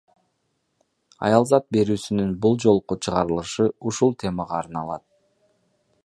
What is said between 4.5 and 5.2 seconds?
арналат.